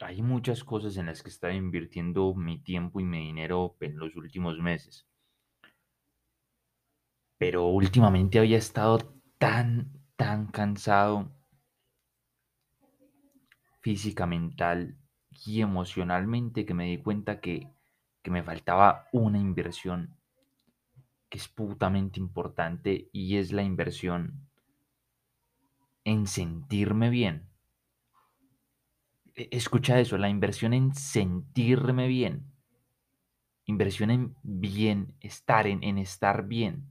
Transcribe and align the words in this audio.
hay 0.00 0.22
muchas 0.22 0.62
cosas 0.64 0.96
en 0.96 1.06
las 1.06 1.22
que 1.22 1.28
he 1.28 1.32
estado 1.32 1.52
invirtiendo 1.52 2.34
mi 2.34 2.58
tiempo 2.58 3.00
y 3.00 3.04
mi 3.04 3.26
dinero 3.26 3.76
en 3.80 3.98
los 3.98 4.14
últimos 4.16 4.58
meses. 4.58 5.06
Pero 7.38 7.66
últimamente 7.66 8.38
había 8.38 8.58
estado 8.58 8.98
tan, 9.38 9.92
tan 10.16 10.46
cansado 10.46 11.32
física, 13.80 14.26
mental 14.26 14.96
y 15.44 15.60
emocionalmente 15.60 16.66
que 16.66 16.74
me 16.74 16.86
di 16.86 16.98
cuenta 16.98 17.40
que, 17.40 17.70
que 18.22 18.30
me 18.30 18.42
faltaba 18.42 19.06
una 19.12 19.38
inversión 19.38 20.16
que 21.28 21.38
es 21.38 21.48
putamente 21.48 22.20
importante 22.20 23.08
y 23.12 23.36
es 23.36 23.52
la 23.52 23.62
inversión 23.62 24.48
en 26.04 26.26
sentirme 26.26 27.10
bien. 27.10 27.48
E, 29.36 29.48
escucha 29.52 30.00
eso, 30.00 30.18
la 30.18 30.28
inversión 30.28 30.72
en 30.74 30.94
sentirme 30.94 32.08
bien. 32.08 32.50
Inversión 33.66 34.10
en 34.10 34.34
bienestar, 34.42 35.66
en, 35.66 35.82
en 35.84 35.98
estar 35.98 36.46
bien, 36.46 36.88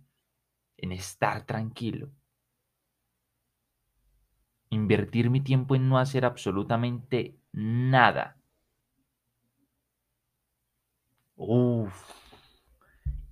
en 0.78 0.92
estar 0.92 1.46
tranquilo. 1.46 2.12
Invertir 4.70 5.30
mi 5.30 5.42
tiempo 5.42 5.76
en 5.76 5.90
no 5.90 5.98
hacer 5.98 6.24
absolutamente 6.24 7.36
nada. 7.52 8.38
Uf. 11.38 12.04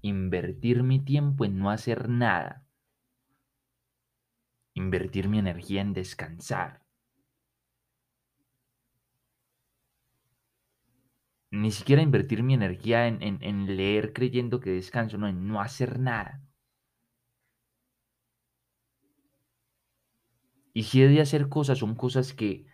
Invertir 0.02 0.84
mi 0.84 1.00
tiempo 1.00 1.46
en 1.46 1.58
no 1.58 1.72
hacer 1.72 2.08
nada. 2.08 2.64
Invertir 4.76 5.30
mi 5.30 5.40
energía 5.40 5.82
en 5.82 5.94
descansar. 5.94 6.83
Ni 11.54 11.70
siquiera 11.70 12.02
invertir 12.02 12.42
mi 12.42 12.56
energía 12.56 13.06
en, 13.08 13.78
leer 13.78 14.12
creyendo 14.12 14.60
que 14.60 14.72
descanso, 14.72 15.20
no, 15.20 15.28
en 15.28 15.48
no 15.48 15.62
hacer 15.62 16.00
nada. 16.00 16.42
Y 20.74 20.82
si 20.82 21.04
he 21.04 21.08
de 21.08 21.22
hacer 21.22 21.50
cosas, 21.50 21.78
son 21.78 21.94
cosas 21.94 22.34
que, 22.34 22.66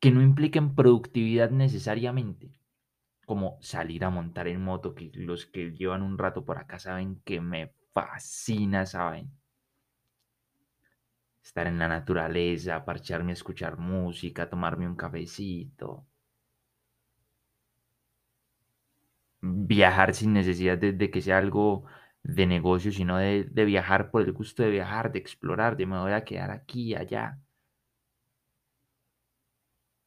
que 0.00 0.10
no 0.10 0.22
impliquen 0.22 0.74
productividad 0.74 1.50
necesariamente, 1.50 2.58
como 3.26 3.58
salir 3.60 4.02
a 4.04 4.08
montar 4.08 4.48
en 4.48 4.62
moto, 4.62 4.94
que 4.94 5.10
los 5.12 5.44
que 5.44 5.72
llevan 5.72 6.00
un 6.02 6.16
rato 6.16 6.46
por 6.46 6.56
acá 6.56 6.78
saben 6.78 7.20
que 7.20 7.42
me 7.42 7.74
fascina, 7.92 8.86
saben. 8.86 9.30
Estar 11.42 11.66
en 11.66 11.78
la 11.78 11.88
naturaleza, 11.88 12.82
parcharme 12.82 13.32
a 13.32 13.34
escuchar 13.34 13.76
música, 13.76 14.48
tomarme 14.48 14.88
un 14.88 14.96
cafecito. 14.96 16.06
Viajar 19.40 20.14
sin 20.14 20.32
necesidad 20.32 20.78
de, 20.78 21.10
que 21.10 21.22
sea 21.22 21.38
algo 21.38 21.84
de 22.22 22.46
negocio, 22.46 22.92
sino 22.92 23.18
de, 23.18 23.44
viajar 23.64 24.10
por 24.10 24.22
el 24.22 24.32
gusto 24.32 24.62
de 24.62 24.70
viajar, 24.70 25.12
de 25.12 25.18
explorar, 25.20 25.76
de 25.76 25.86
me 25.86 25.98
voy 25.98 26.12
a 26.12 26.24
quedar 26.24 26.50
aquí 26.50 26.94
allá. 26.94 27.38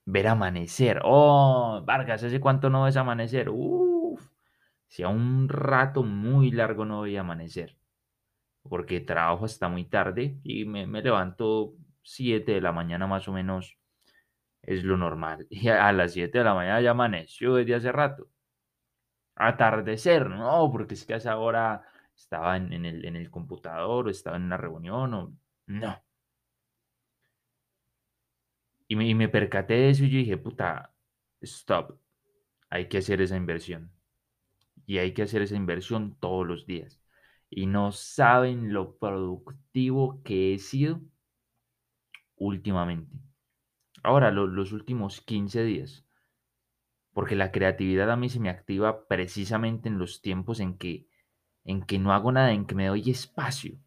Ver 0.05 0.27
amanecer. 0.27 0.99
Oh, 1.03 1.81
Vargas, 1.85 2.23
¿hace 2.23 2.39
cuánto 2.39 2.69
no 2.69 2.83
ves 2.83 2.97
amanecer? 2.97 3.49
Uf, 3.49 4.29
si 4.87 5.03
a 5.03 5.07
un 5.09 5.47
rato 5.49 6.03
muy 6.03 6.51
largo 6.51 6.85
no 6.85 6.97
voy 6.99 7.15
a 7.17 7.21
amanecer. 7.21 7.77
Porque 8.63 9.01
trabajo 9.01 9.45
hasta 9.45 9.67
muy 9.69 9.85
tarde 9.85 10.39
y 10.43 10.65
me, 10.65 10.87
me 10.87 11.01
levanto 11.01 11.75
7 12.03 12.53
de 12.53 12.61
la 12.61 12.71
mañana 12.71 13.07
más 13.07 13.27
o 13.27 13.33
menos. 13.33 13.77
Es 14.61 14.83
lo 14.83 14.97
normal. 14.97 15.47
Y 15.51 15.69
a 15.69 15.91
las 15.93 16.13
7 16.13 16.39
de 16.39 16.43
la 16.45 16.53
mañana 16.55 16.81
ya 16.81 16.91
amaneció 16.91 17.55
desde 17.55 17.75
hace 17.75 17.91
rato 17.91 18.32
atardecer, 19.35 20.29
no, 20.29 20.69
porque 20.71 20.93
es 20.95 21.05
que 21.05 21.13
a 21.13 21.17
esa 21.17 21.35
estaba 22.15 22.57
en, 22.57 22.85
el, 22.85 23.05
en 23.05 23.15
el 23.15 23.29
computador 23.31 24.07
o 24.07 24.09
estaba 24.09 24.37
en 24.37 24.43
una 24.43 24.57
reunión 24.57 25.13
o 25.13 25.33
no. 25.67 26.03
Y 28.87 28.95
me, 28.95 29.07
y 29.07 29.15
me 29.15 29.29
percaté 29.29 29.73
de 29.73 29.89
eso 29.89 30.03
y 30.05 30.09
dije, 30.09 30.37
puta, 30.37 30.93
stop, 31.41 31.97
hay 32.69 32.87
que 32.87 32.99
hacer 32.99 33.21
esa 33.21 33.37
inversión. 33.37 33.91
Y 34.85 34.97
hay 34.99 35.13
que 35.13 35.23
hacer 35.23 35.41
esa 35.41 35.55
inversión 35.55 36.17
todos 36.19 36.45
los 36.45 36.65
días. 36.65 37.01
Y 37.49 37.67
no 37.67 37.91
saben 37.91 38.73
lo 38.73 38.97
productivo 38.97 40.21
que 40.23 40.53
he 40.53 40.59
sido 40.59 41.01
últimamente. 42.35 43.17
Ahora, 44.03 44.31
los 44.31 44.71
últimos 44.73 45.21
15 45.21 45.63
días 45.63 46.05
porque 47.13 47.35
la 47.35 47.51
creatividad 47.51 48.11
a 48.11 48.15
mí 48.15 48.29
se 48.29 48.39
me 48.39 48.49
activa 48.49 49.07
precisamente 49.07 49.87
en 49.87 49.99
los 49.99 50.21
tiempos 50.21 50.59
en 50.59 50.77
que, 50.77 51.07
en 51.63 51.83
que 51.83 51.99
no 51.99 52.11
hago 52.13 52.31
nada, 52.31 52.51
en 52.51 52.65
que 52.65 52.75
me 52.75 52.87
doy 52.87 53.09
espacio, 53.09 53.77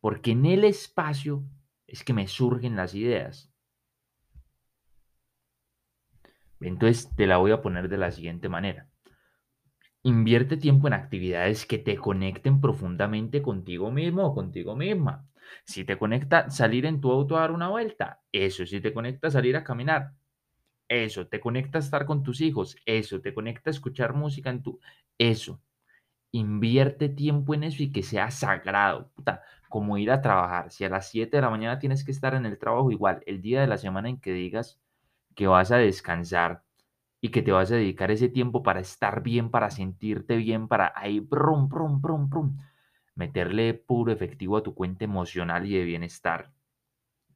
porque 0.00 0.32
en 0.32 0.44
el 0.46 0.64
espacio 0.64 1.44
es 1.86 2.04
que 2.04 2.12
me 2.12 2.28
surgen 2.28 2.76
las 2.76 2.94
ideas. 2.94 3.50
Entonces 6.60 7.10
te 7.16 7.26
la 7.26 7.38
voy 7.38 7.52
a 7.52 7.62
poner 7.62 7.88
de 7.88 7.98
la 7.98 8.10
siguiente 8.10 8.48
manera. 8.48 8.88
Invierte 10.02 10.56
tiempo 10.58 10.86
en 10.86 10.92
actividades 10.92 11.66
que 11.66 11.78
te 11.78 11.96
conecten 11.96 12.60
profundamente 12.60 13.40
contigo 13.42 13.90
mismo 13.90 14.24
o 14.26 14.34
contigo 14.34 14.76
misma. 14.76 15.26
Si 15.64 15.84
te 15.84 15.96
conecta 15.96 16.50
salir 16.50 16.84
en 16.84 17.00
tu 17.00 17.10
auto 17.10 17.36
a 17.36 17.40
dar 17.40 17.52
una 17.52 17.68
vuelta, 17.68 18.22
eso. 18.32 18.66
Si 18.66 18.80
te 18.80 18.92
conecta 18.92 19.30
salir 19.30 19.56
a 19.56 19.64
caminar, 19.64 20.12
eso, 20.88 21.26
te 21.26 21.40
conecta 21.40 21.78
a 21.78 21.80
estar 21.80 22.06
con 22.06 22.22
tus 22.22 22.40
hijos, 22.40 22.76
eso, 22.86 23.20
te 23.20 23.34
conecta 23.34 23.70
a 23.70 23.72
escuchar 23.72 24.14
música 24.14 24.50
en 24.50 24.62
tu, 24.62 24.80
eso. 25.18 25.60
Invierte 26.32 27.08
tiempo 27.08 27.54
en 27.54 27.64
eso 27.64 27.82
y 27.82 27.92
que 27.92 28.02
sea 28.02 28.30
sagrado, 28.30 29.10
puta, 29.14 29.42
como 29.68 29.98
ir 29.98 30.10
a 30.10 30.20
trabajar. 30.20 30.70
Si 30.70 30.84
a 30.84 30.88
las 30.90 31.08
7 31.08 31.38
de 31.38 31.42
la 31.42 31.50
mañana 31.50 31.78
tienes 31.78 32.04
que 32.04 32.10
estar 32.12 32.34
en 32.34 32.46
el 32.46 32.58
trabajo, 32.58 32.90
igual, 32.90 33.22
el 33.26 33.40
día 33.42 33.60
de 33.60 33.68
la 33.68 33.78
semana 33.78 34.08
en 34.08 34.20
que 34.20 34.32
digas 34.32 34.80
que 35.34 35.46
vas 35.48 35.72
a 35.72 35.78
descansar 35.78 36.64
y 37.20 37.30
que 37.30 37.42
te 37.42 37.52
vas 37.52 37.72
a 37.72 37.76
dedicar 37.76 38.10
ese 38.10 38.28
tiempo 38.28 38.62
para 38.62 38.80
estar 38.80 39.22
bien, 39.22 39.50
para 39.50 39.70
sentirte 39.70 40.36
bien, 40.36 40.68
para 40.68 40.92
ahí, 40.96 41.20
brum, 41.20 41.68
brum, 41.68 42.00
brum, 42.00 42.28
brum, 42.28 42.58
meterle 43.14 43.74
puro 43.74 44.12
efectivo 44.12 44.56
a 44.58 44.62
tu 44.62 44.74
cuenta 44.74 45.04
emocional 45.04 45.66
y 45.66 45.76
de 45.78 45.84
bienestar. 45.84 46.52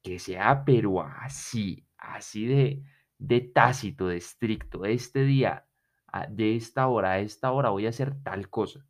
Que 0.03 0.19
sea, 0.19 0.65
pero 0.65 1.03
así, 1.03 1.87
así 1.99 2.47
de, 2.47 2.83
de 3.19 3.41
tácito, 3.41 4.09
de 4.09 4.17
estricto, 4.17 4.85
este 4.85 5.25
día, 5.25 5.67
de 6.31 6.57
esta 6.57 6.89
hora 6.89 7.13
a 7.13 7.19
esta 7.21 7.53
hora 7.53 7.71
voy 7.71 7.87
a 7.87 7.91
hacer 7.91 8.15
tal 8.23 8.49
cosa. 8.49 8.85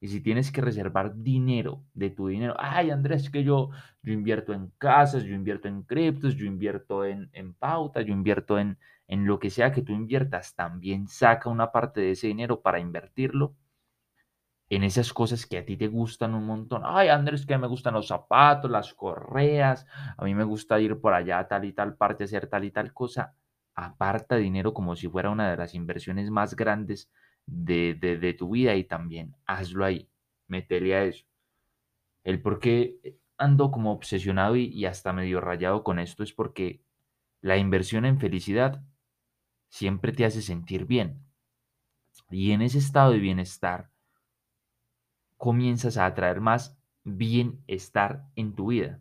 Y 0.00 0.08
si 0.08 0.20
tienes 0.20 0.50
que 0.50 0.62
reservar 0.62 1.14
dinero 1.14 1.84
de 1.92 2.10
tu 2.10 2.28
dinero, 2.28 2.54
ay 2.58 2.90
Andrés, 2.90 3.30
que 3.30 3.44
yo, 3.44 3.70
yo 4.02 4.12
invierto 4.12 4.54
en 4.54 4.72
casas, 4.78 5.24
yo 5.24 5.34
invierto 5.34 5.68
en 5.68 5.82
criptos, 5.82 6.36
yo 6.36 6.46
invierto 6.46 7.04
en, 7.04 7.28
en 7.32 7.54
pauta, 7.54 8.00
yo 8.00 8.12
invierto 8.12 8.58
en, 8.58 8.78
en 9.08 9.26
lo 9.26 9.38
que 9.38 9.50
sea 9.50 9.72
que 9.72 9.82
tú 9.82 9.92
inviertas, 9.92 10.54
también 10.54 11.06
saca 11.06 11.50
una 11.50 11.70
parte 11.70 12.00
de 12.00 12.12
ese 12.12 12.28
dinero 12.28 12.62
para 12.62 12.80
invertirlo 12.80 13.54
en 14.70 14.84
esas 14.84 15.12
cosas 15.12 15.44
que 15.46 15.58
a 15.58 15.64
ti 15.66 15.76
te 15.76 15.88
gustan 15.88 16.34
un 16.34 16.46
montón. 16.46 16.82
Ay, 16.84 17.08
Andrés, 17.08 17.44
que 17.44 17.58
me 17.58 17.66
gustan 17.66 17.94
los 17.94 18.06
zapatos, 18.06 18.70
las 18.70 18.94
correas, 18.94 19.84
a 20.16 20.24
mí 20.24 20.34
me 20.34 20.44
gusta 20.44 20.80
ir 20.80 20.98
por 21.00 21.12
allá 21.12 21.40
a 21.40 21.48
tal 21.48 21.64
y 21.64 21.72
tal 21.72 21.96
parte, 21.96 22.24
hacer 22.24 22.46
tal 22.46 22.64
y 22.64 22.70
tal 22.70 22.92
cosa 22.94 23.34
aparta 23.74 24.36
dinero 24.36 24.74
como 24.74 24.96
si 24.96 25.08
fuera 25.08 25.30
una 25.30 25.50
de 25.50 25.56
las 25.56 25.74
inversiones 25.74 26.30
más 26.30 26.54
grandes 26.54 27.10
de, 27.46 28.34
tu 28.38 28.50
vida 28.50 28.74
y 28.74 28.84
también 28.84 29.34
hazlo 29.46 29.84
ahí, 29.84 30.08
metele 30.46 30.94
a 30.94 31.04
eso. 31.04 31.24
El 32.24 32.42
por 32.42 32.60
qué 32.60 33.18
ando 33.38 33.70
como 33.70 33.92
obsesionado 33.92 34.56
y, 34.56 34.66
y 34.66 34.84
hasta 34.86 35.12
medio 35.12 35.40
rayado 35.40 35.82
con 35.82 35.98
esto 35.98 36.22
es 36.22 36.32
porque 36.32 36.82
la 37.40 37.56
inversión 37.56 38.04
en 38.04 38.18
felicidad 38.18 38.84
siempre 39.68 40.12
te 40.12 40.24
hace 40.24 40.42
sentir 40.42 40.84
bien. 40.84 41.24
Y 42.30 42.52
en 42.52 42.62
ese 42.62 42.78
estado 42.78 43.12
de 43.12 43.18
bienestar 43.18 43.90
comienzas 45.36 45.96
a 45.96 46.06
atraer 46.06 46.40
más 46.40 46.78
bienestar 47.02 48.26
en 48.36 48.54
tu 48.54 48.68
vida. 48.68 49.00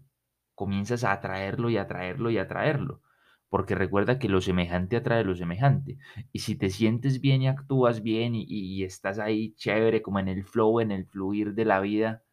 Comienzas 0.56 1.04
a 1.04 1.12
atraerlo 1.12 1.70
y 1.70 1.78
atraerlo 1.78 2.32
y 2.32 2.38
atraerlo 2.38 3.02
porque 3.50 3.76
recuerda 3.76 4.20
que 4.20 4.30
lo 4.30 4.42
semejante 4.42 4.96
atrae 4.98 5.24
lo 5.24 5.36
semejante. 5.36 5.98
Y 6.32 6.40
si 6.40 6.56
te 6.56 6.70
sientes 6.70 7.20
bien 7.22 7.42
y 7.42 7.48
actúas 7.48 8.04
bien 8.04 8.34
y, 8.36 8.84
estás 8.84 9.20
ahí 9.20 9.54
chévere, 9.56 10.02
como 10.02 10.20
en 10.20 10.28
el 10.28 10.44
flow, 10.44 10.80
en 10.80 10.92
el 10.92 11.06
fluir 11.06 11.56
de 11.56 11.66
la 11.66 11.80
vida, 11.80 12.24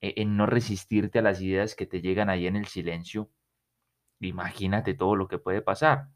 e, 0.00 0.14
en, 0.18 0.36
no 0.36 0.46
resistirte 0.46 1.18
a 1.20 1.22
las 1.22 1.40
ideas 1.42 1.74
que 1.74 1.86
te 1.86 2.00
llegan 2.00 2.30
ahí 2.30 2.46
en 2.46 2.56
el 2.56 2.66
silencio, 2.66 3.30
imagínate 4.20 4.94
todo 4.94 5.16
lo 5.16 5.28
que 5.28 5.38
puede 5.38 5.62
pasar. 5.62 6.08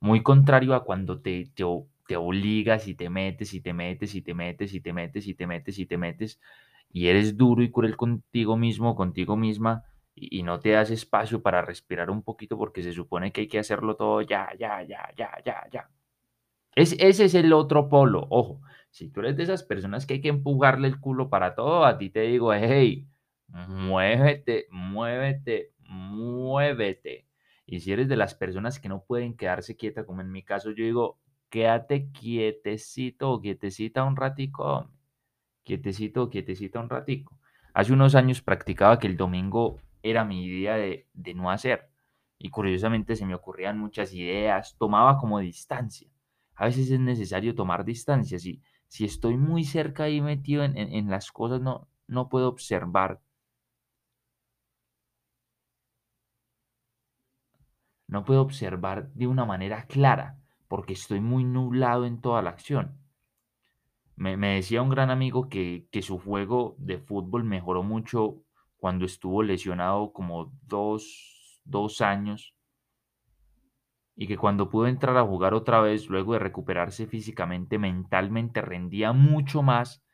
Muy 0.00 0.22
contrario 0.22 0.74
a 0.74 0.84
cuando 0.84 1.20
te, 1.20 1.46
te, 1.54 1.64
te 2.08 2.16
obligas 2.16 2.88
y 2.88 2.94
te 2.94 3.10
metes 3.10 3.54
y 3.54 3.60
te 3.60 3.72
metes 3.72 4.14
y 4.14 4.22
te 4.22 4.34
metes 4.34 4.74
y 4.74 4.80
te 4.80 4.92
metes 4.92 5.26
y 5.26 5.34
te 5.34 5.46
metes 5.46 5.78
y 5.78 5.86
te 5.86 5.98
metes 5.98 6.40
y 6.92 7.08
eres 7.08 7.36
duro 7.36 7.62
y 7.62 7.70
cruel 7.70 7.96
contigo 7.96 8.56
mismo, 8.56 8.96
contigo 8.96 9.36
misma 9.36 9.84
y, 10.16 10.42
no 10.42 10.60
te 10.60 10.70
das 10.70 10.90
espacio 10.90 11.42
para 11.42 11.62
respirar 11.62 12.10
un 12.10 12.22
poquito 12.22 12.56
porque 12.58 12.82
se 12.82 12.92
supone 12.92 13.32
que 13.32 13.42
hay 13.42 13.48
que 13.48 13.58
hacerlo 13.58 13.96
todo 13.96 14.22
ya, 14.22 14.48
ya, 14.58 14.82
ya, 14.82 15.12
ya, 15.16 15.30
ya, 15.44 15.66
ya. 15.70 15.90
Es, 16.74 16.94
ese 16.98 17.26
es 17.26 17.34
el 17.34 17.52
otro 17.52 17.88
polo. 17.88 18.26
Ojo, 18.30 18.62
si 18.90 19.08
tú 19.08 19.20
eres 19.20 19.36
de 19.36 19.44
esas 19.44 19.62
personas 19.62 20.06
que 20.06 20.14
hay 20.14 20.20
que 20.22 20.28
empujarle 20.28 20.88
el 20.88 21.00
culo 21.00 21.28
para 21.28 21.54
todo, 21.54 21.84
a 21.84 21.98
ti 21.98 22.10
te 22.10 22.22
digo, 22.22 22.52
hey, 22.54 23.06
muévete, 23.48 24.66
muévete, 24.70 25.72
muévete. 25.80 27.26
Y 27.66 27.80
si 27.80 27.92
eres 27.92 28.08
de 28.08 28.16
las 28.16 28.34
personas 28.34 28.80
que 28.80 28.88
no 28.88 29.04
pueden 29.04 29.36
quedarse 29.36 29.76
quietas, 29.76 30.06
como 30.06 30.22
en 30.22 30.32
mi 30.32 30.42
caso, 30.42 30.70
yo 30.70 30.84
digo, 30.84 31.18
quédate 31.50 32.10
quietecito 32.12 33.40
quietecita 33.40 34.04
un 34.04 34.16
ratico, 34.16 34.90
quietecito 35.64 36.30
quietecita 36.30 36.80
un 36.80 36.88
ratico. 36.88 37.38
Hace 37.74 37.92
unos 37.92 38.14
años 38.14 38.40
practicaba 38.42 38.98
que 38.98 39.06
el 39.06 39.16
domingo 39.16 39.78
era 40.10 40.24
mi 40.24 40.48
día 40.48 40.74
de, 40.76 41.08
de 41.12 41.34
no 41.34 41.50
hacer. 41.50 41.90
Y 42.38 42.50
curiosamente 42.50 43.16
se 43.16 43.26
me 43.26 43.34
ocurrían 43.34 43.78
muchas 43.78 44.12
ideas, 44.12 44.76
tomaba 44.78 45.18
como 45.18 45.38
distancia. 45.40 46.08
A 46.54 46.66
veces 46.66 46.90
es 46.90 47.00
necesario 47.00 47.54
tomar 47.54 47.84
distancia. 47.84 48.38
Si, 48.38 48.62
si 48.88 49.04
estoy 49.04 49.36
muy 49.36 49.64
cerca 49.64 50.04
ahí 50.04 50.20
metido 50.20 50.64
en, 50.64 50.76
en 50.76 51.10
las 51.10 51.32
cosas, 51.32 51.60
no, 51.60 51.88
no 52.06 52.28
puedo 52.28 52.48
observar 52.48 53.20
no 58.08 58.24
puedo 58.24 58.40
observar 58.42 59.12
de 59.14 59.26
una 59.26 59.44
manera 59.44 59.86
clara 59.86 60.38
porque 60.68 60.92
estoy 60.94 61.20
muy 61.20 61.44
nublado 61.44 62.06
en 62.06 62.20
toda 62.20 62.42
la 62.42 62.50
acción. 62.50 62.98
Me, 64.16 64.36
decía 64.36 64.82
un 64.82 64.88
gran 64.88 65.10
amigo 65.10 65.48
que, 65.48 65.88
que, 65.92 66.00
su 66.02 66.18
juego 66.18 66.74
de 66.78 66.98
fútbol 66.98 67.44
mejoró 67.44 67.82
mucho 67.82 68.42
cuando 68.86 69.04
estuvo 69.04 69.42
lesionado 69.42 70.12
como 70.12 70.52
dos, 70.62 71.60
dos 71.64 72.00
años 72.00 72.54
y 74.14 74.28
que 74.28 74.36
cuando 74.36 74.70
pudo 74.70 74.86
entrar 74.86 75.16
a 75.16 75.26
jugar 75.26 75.54
otra 75.54 75.80
vez, 75.80 76.06
luego 76.08 76.34
de 76.34 76.38
recuperarse 76.38 77.08
físicamente, 77.08 77.80
mentalmente, 77.80 78.60
rendía 78.60 79.12
mucho 79.12 79.60
más 79.60 80.04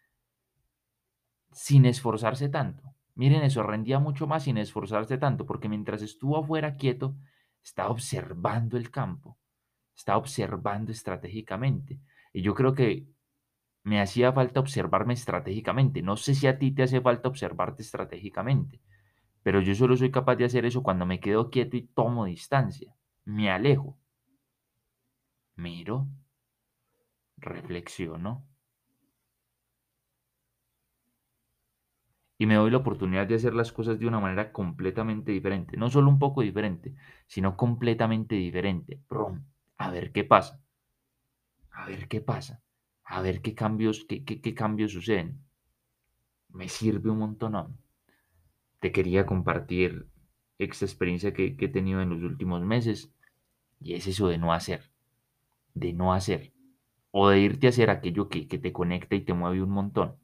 sin 1.51 1.85
esforzarse 1.85 2.49
tanto. 2.49 2.95
Miren 3.15 3.43
eso, 3.43 3.63
rendía 3.63 3.99
mucho 3.99 4.27
más 4.27 4.45
sin 4.45 4.57
esforzarse 4.57 5.19
tanto, 5.19 5.45
porque 5.45 5.69
mientras 5.69 6.01
estuvo 6.01 6.39
afuera 6.39 6.75
quieto, 6.75 7.15
estaba 7.63 7.91
observando 7.91 8.79
el 8.79 8.91
campo, 8.91 9.37
estaba 9.95 10.17
observando 10.17 10.93
estratégicamente. 10.93 12.01
Y 12.33 12.41
yo 12.41 12.55
creo 12.55 12.73
que 12.73 13.07
me 13.85 14.01
hacía 14.01 14.33
falta 14.33 14.61
observarme 14.61 15.15
estratégicamente. 15.15 16.03
No 16.03 16.17
sé 16.17 16.35
si 16.35 16.47
a 16.47 16.59
ti 16.59 16.73
te 16.73 16.83
hace 16.85 17.01
falta 17.01 17.29
observarte 17.29 17.83
estratégicamente, 17.83 18.81
pero 19.43 19.61
yo 19.61 19.75
solo 19.75 19.97
soy 19.97 20.11
capaz 20.11 20.37
de 20.37 20.47
hacer 20.47 20.67
eso 20.67 20.83
cuando 20.83 21.07
me 21.07 21.21
quedo 21.21 21.51
quieto 21.51 21.77
y 21.77 21.83
tomo 21.89 22.27
distancia, 22.27 22.95
me 23.25 23.51
alejo, 23.51 23.99
miro, 25.57 26.07
reflexiono 27.47 28.33
y 32.39 32.45
me 32.47 32.57
doy 32.57 32.71
la 32.71 32.77
oportunidad 32.79 33.27
de 33.27 33.37
hacer 33.37 33.55
las 33.55 33.73
cosas 33.73 33.99
de 33.99 34.07
una 34.07 34.21
manera 34.21 34.53
completamente 34.53 35.33
diferente. 35.33 35.77
No 35.79 35.89
solo 35.89 36.11
un 36.11 36.19
poco 36.19 36.43
diferente, 36.43 36.95
sino 37.27 37.57
completamente 37.57 38.35
diferente. 38.35 39.01
A 39.77 39.91
ver 39.91 40.13
qué 40.13 40.25
pasa. 40.25 40.61
A 41.73 41.87
ver 41.87 42.09
qué 42.09 42.21
pasa. 42.23 42.63
A 43.13 43.21
ver 43.21 43.43
qué 43.43 43.55
cambios, 43.55 44.07
qué, 44.09 44.25
qué, 44.25 44.55
cambios 44.55 44.93
suceden. 44.93 45.39
Me 46.49 46.71
sirve 46.71 47.11
un 47.11 47.19
montón. 47.19 47.77
Te 48.81 48.91
quería 48.91 49.27
compartir 49.27 50.07
esta 50.59 50.87
experiencia 50.87 51.35
que, 51.35 51.55
que 51.55 51.67
he 51.67 51.69
tenido 51.69 52.01
en 52.01 52.09
los 52.09 52.23
últimos 52.23 52.63
meses. 52.63 53.13
Y 53.81 53.93
es 53.93 54.07
eso 54.07 54.29
de 54.29 54.39
no 54.39 54.55
hacer. 54.55 54.91
De 55.75 55.93
no 55.93 56.15
hacer. 56.15 56.53
O 57.11 57.29
de 57.29 57.41
irte 57.41 57.67
a 57.67 57.71
hacer 57.71 57.91
aquello 57.91 58.31
que, 58.31 58.49
que 58.49 58.57
te 58.57 58.73
conecta 58.73 59.15
y 59.15 59.21
te 59.21 59.35
mueve 59.35 59.63
un 59.63 59.71
montón 59.71 60.17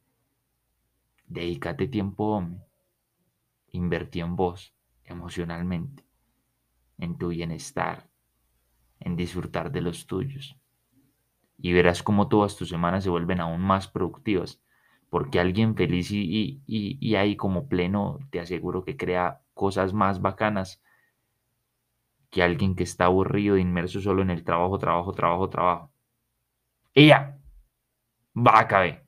Dedícate 1.26 1.88
tiempo, 1.88 2.24
hombre. 2.36 2.64
Invertí 3.72 4.20
en 4.20 4.34
vos, 4.34 4.72
emocionalmente, 5.04 6.06
en 6.96 7.18
tu 7.18 7.28
bienestar, 7.28 8.08
en 8.98 9.14
disfrutar 9.14 9.70
de 9.70 9.82
los 9.82 10.06
tuyos. 10.06 10.56
Y 11.58 11.72
verás 11.72 12.02
cómo 12.02 12.28
todas 12.28 12.56
tus 12.56 12.68
semanas 12.68 13.04
se 13.04 13.10
vuelven 13.10 13.40
aún 13.40 13.60
más 13.60 13.88
productivas, 13.88 14.62
porque 15.10 15.40
alguien 15.40 15.74
feliz 15.74 16.10
y, 16.10 16.62
y, 16.66 16.98
y 17.00 17.14
ahí 17.16 17.36
como 17.36 17.68
pleno, 17.68 18.20
te 18.30 18.40
aseguro 18.40 18.84
que 18.84 18.96
crea 18.96 19.42
cosas 19.54 19.92
más 19.92 20.22
bacanas 20.22 20.82
que 22.30 22.42
alguien 22.42 22.74
que 22.76 22.84
está 22.84 23.06
aburrido, 23.06 23.56
inmerso 23.56 24.00
solo 24.00 24.22
en 24.22 24.30
el 24.30 24.44
trabajo, 24.44 24.78
trabajo, 24.78 25.12
trabajo, 25.12 25.48
trabajo. 25.48 25.92
¡Ella! 26.94 27.38
Va 28.36 28.60
a 28.60 28.68
caber. 28.68 29.06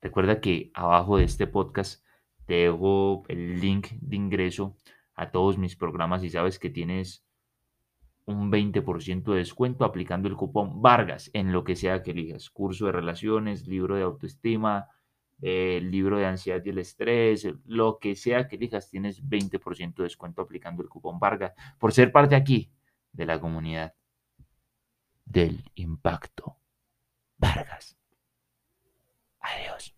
Recuerda 0.00 0.40
que 0.40 0.70
abajo 0.74 1.18
de 1.18 1.24
este 1.24 1.46
podcast 1.46 2.04
te 2.46 2.54
dejo 2.54 3.24
el 3.28 3.60
link 3.60 3.88
de 4.00 4.16
ingreso 4.16 4.76
a 5.14 5.30
todos 5.30 5.58
mis 5.58 5.76
programas 5.76 6.24
y 6.24 6.30
sabes 6.30 6.58
que 6.58 6.70
tienes 6.70 7.24
un 8.24 8.50
20% 8.50 9.32
de 9.32 9.38
descuento 9.38 9.84
aplicando 9.84 10.28
el 10.28 10.36
cupón 10.36 10.80
Vargas 10.80 11.30
en 11.32 11.52
lo 11.52 11.64
que 11.64 11.76
sea 11.76 12.02
que 12.02 12.12
elijas. 12.12 12.50
Curso 12.50 12.86
de 12.86 12.92
relaciones, 12.92 13.66
libro 13.66 13.96
de 13.96 14.02
autoestima, 14.02 14.88
eh, 15.40 15.80
libro 15.82 16.18
de 16.18 16.26
ansiedad 16.26 16.62
y 16.64 16.70
el 16.70 16.78
estrés, 16.78 17.48
lo 17.64 17.98
que 17.98 18.14
sea 18.14 18.46
que 18.46 18.56
elijas, 18.56 18.88
tienes 18.88 19.22
20% 19.28 20.02
de 20.02 20.04
descuento 20.04 20.42
aplicando 20.42 20.82
el 20.82 20.88
cupón 20.88 21.18
Vargas 21.18 21.52
por 21.78 21.92
ser 21.92 22.12
parte 22.12 22.36
aquí 22.36 22.70
de 23.12 23.26
la 23.26 23.40
comunidad 23.40 23.94
del 25.24 25.64
impacto 25.74 26.56
Vargas. 27.38 27.96
Adiós. 29.40 29.96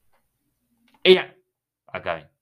Ella. 1.02 1.36
Acá 1.86 2.14
ven. 2.14 2.33